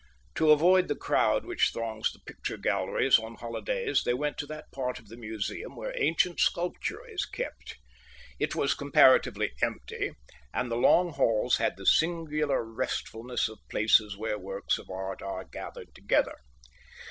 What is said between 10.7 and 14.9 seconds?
the long halls had the singular restfulness of places where works of